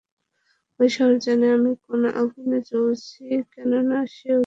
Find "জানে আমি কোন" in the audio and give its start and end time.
1.19-2.01